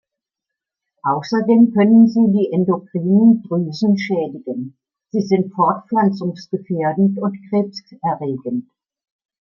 Außerdem 1.03 1.73
können 1.75 2.07
sie 2.07 2.25
die 2.33 2.51
endokrinen 2.51 3.43
Drüsen 3.43 3.99
schädigen, 3.99 4.75
sind 5.11 5.53
fortpflanzungsgefährdend 5.53 7.19
und 7.19 7.37
Krebs 7.51 7.83
erregend. 8.01 8.67